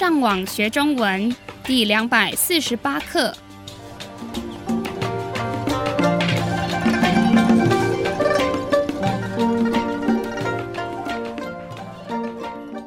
[0.00, 3.36] 上网学中文第两百四十八课。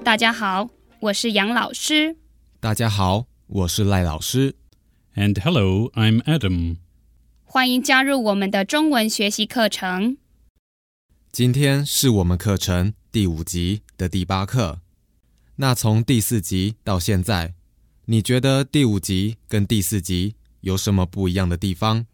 [0.03, 0.67] 大家好，
[1.01, 2.17] 我是杨老师。
[2.59, 4.55] 大家好，我是赖老师。
[5.15, 6.77] And hello, I'm Adam.
[7.43, 10.17] 欢迎加入我们的中文学习课程。
[11.31, 14.79] 今天是我们课程第五集的第八课。
[15.55, 17.53] 那从第四集到现在，
[18.05, 22.07] 你觉得第五集跟第四集有什么不一样的地方？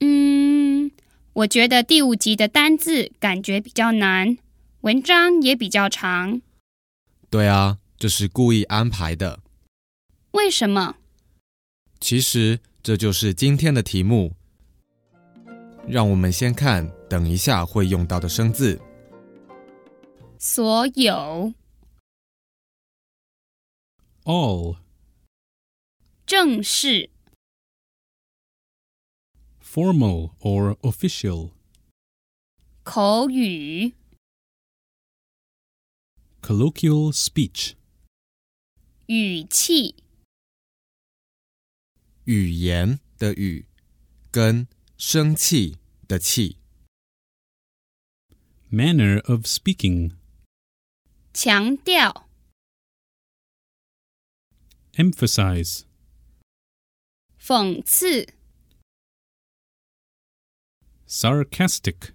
[0.00, 0.90] 嗯，
[1.32, 4.36] 我觉得第五集的单字感觉比较难，
[4.82, 6.42] 文章也比较长。
[7.30, 9.40] 对啊，这是故意安排的。
[10.32, 10.96] 为什么？
[12.00, 14.34] 其实这就是今天的题目。
[15.88, 18.80] 让我们先看等一下会用到的生字。
[20.38, 21.52] 所有、
[24.23, 24.77] All,
[26.25, 27.09] 正式、
[29.61, 31.51] formal or official,
[32.83, 33.93] 口语、
[36.41, 37.75] colloquial speech,
[39.05, 39.95] 语气、
[42.25, 43.65] 语言的语
[44.29, 46.57] 跟生气的气，
[48.69, 50.11] manner of speaking,
[51.33, 52.27] 强调、
[54.96, 55.84] Emphasize,
[57.40, 58.28] 讽刺、
[61.08, 62.10] sarcastic,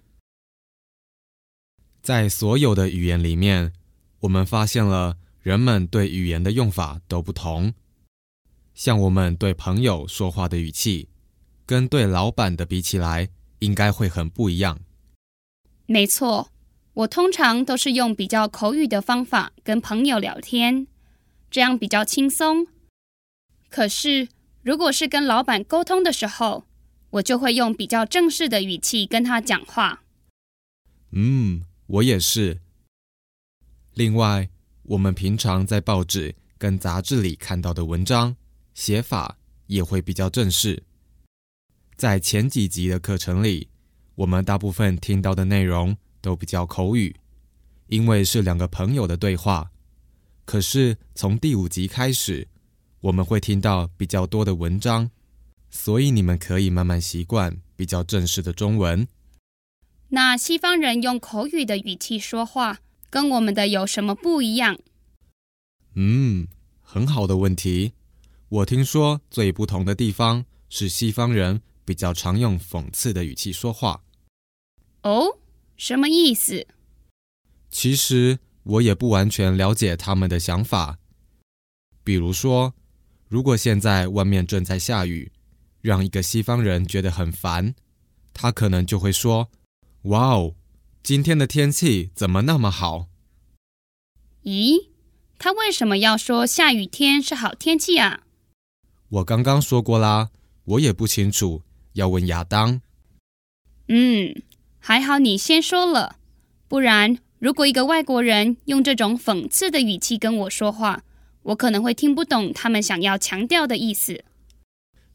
[2.00, 3.72] 在所有的语言里面，
[4.20, 7.74] 我们发现了人们对语言的用法都不同。
[8.74, 11.08] 像我们对朋友说话的语气，
[11.66, 14.78] 跟对老板的比起来，应该会很不一样。
[15.86, 16.52] 没错，
[16.94, 20.86] 我通常都是用比较口语的方法跟朋友聊天，
[21.50, 22.66] 这样比较轻松。
[23.68, 24.28] 可是，
[24.62, 26.64] 如果是跟老板沟通的时候，
[27.10, 30.02] 我就会用比较正式的语气跟他讲话。
[31.12, 32.60] 嗯，我也是。
[33.94, 34.48] 另外，
[34.82, 38.36] 我们平常在报纸跟杂志里看到的文章
[38.74, 40.82] 写法也会比较正式。
[41.96, 43.68] 在前几集的课程里，
[44.14, 47.16] 我们大部分听到的内容都比较口语，
[47.88, 49.70] 因为是两个朋友的对话。
[50.48, 52.48] 可是从第五集开始，
[53.02, 55.10] 我们会听到比较多的文章，
[55.68, 59.06] 所以你们可以慢慢习惯比较正式的中文。
[60.08, 62.78] 那西方人用口语的语气说话，
[63.10, 64.78] 跟我们的有什么不一样？
[65.96, 66.48] 嗯，
[66.80, 67.92] 很好的问题。
[68.48, 74.02] 我听说最不同的地方是西方人比较常用讽刺的语气说话。
[75.02, 75.38] 哦，
[75.76, 76.66] 什么意思？
[77.70, 80.98] 其实我也不完全了解他们的想法。
[82.04, 82.74] 比如说，
[83.26, 85.32] 如果现在外面正在下雨，
[85.80, 87.74] 让一个西方人觉得很烦，
[88.34, 89.48] 他可能就会说
[90.12, 90.54] ：“哇哦，
[91.02, 93.08] 今天的天气怎么那么好？”
[94.44, 94.88] 咦，
[95.38, 98.24] 他为什么要说下雨天是好天气啊？
[99.08, 100.30] 我刚刚说过啦，
[100.64, 101.62] 我也不清楚，
[101.94, 102.82] 要问亚当。
[103.88, 104.42] 嗯，
[104.78, 106.16] 还好你先说了，
[106.68, 111.04] 不然如果一个外国人用这种讽刺的语气跟我说话，
[111.42, 114.24] 我可能会听不懂他们想要强调的意思。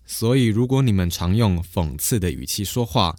[0.05, 3.17] 所以，如果你们常用讽刺的语气说话，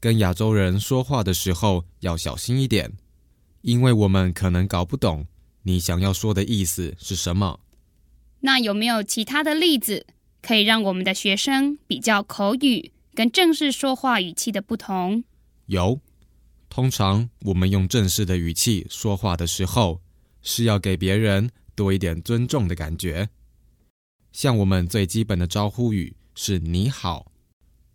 [0.00, 2.92] 跟亚洲人说话的时候要小心一点，
[3.62, 5.26] 因为我们可能搞不懂
[5.62, 7.60] 你想要说的意思是什么。
[8.40, 10.06] 那有没有其他的例子，
[10.42, 15.22] 可以让我们的学生比较口语跟正式说话语气的不同？
[15.66, 16.00] 有，
[16.70, 20.00] 通常我们用正式的语气说话的时候，
[20.40, 23.28] 是要给别人多一点尊重的感觉。
[24.32, 27.32] 像我们最基本的招呼语是“你好”，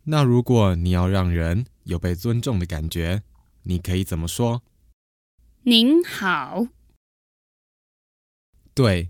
[0.03, 3.23] 那如果你要让人有被尊重的感觉，
[3.63, 4.61] 你可以怎么说？
[5.63, 6.67] 您好，
[8.75, 9.09] 对。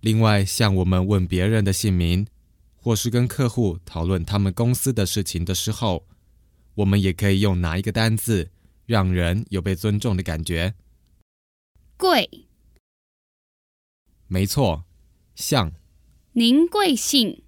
[0.00, 2.26] 另外，像我们问别人的姓名，
[2.74, 6.08] 或是跟客户讨论他们公司的事情的时候，
[6.74, 8.50] 我们也可以用哪一个单字，
[8.86, 10.74] 让人有被尊重的感觉？
[11.96, 12.48] 贵，
[14.26, 14.84] 没错，
[15.34, 15.72] 像。
[16.32, 17.44] 您贵姓？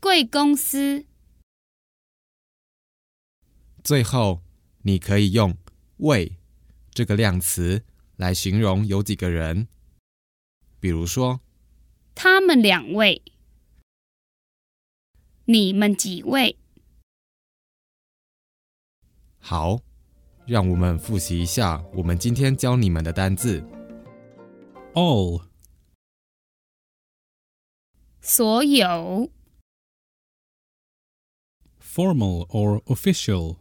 [0.00, 1.04] 贵公司，
[3.82, 4.42] 最后，
[4.82, 5.56] 你可以用
[5.98, 6.38] “为”
[6.94, 7.84] 这个量词
[8.16, 9.66] 来形容有几个人，
[10.78, 11.40] 比如说，
[12.14, 13.22] 他们两位，
[15.46, 16.56] 你们几位？
[19.47, 19.79] 好，
[20.45, 23.63] 让我们复习一下我们今天教你们的单字。
[24.93, 25.47] all,
[28.21, 29.31] 所有、
[31.81, 33.57] formal or official,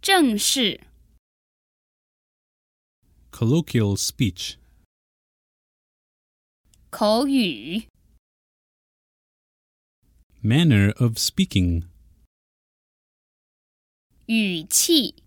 [0.00, 0.80] 正式、
[3.30, 4.54] colloquial speech,
[6.90, 7.88] 口语、
[10.42, 11.82] manner of speaking,
[14.27, 15.21] 语气、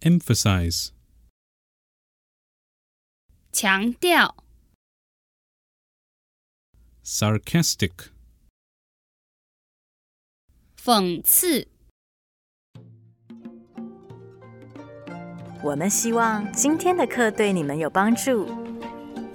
[0.00, 0.90] emphasize,
[3.50, 4.36] 强调、
[7.04, 8.10] sarcastic,
[10.80, 11.66] 讽刺。
[15.64, 18.46] 我们希望今天的课对你们有帮助。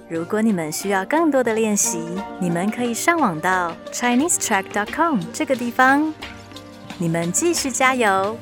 [0.08, 1.98] 如果你们需要更多的练习，
[2.40, 6.14] 你们可以上网到 ChineseTrack.com 这个地方。
[6.98, 8.38] 你们继续加油！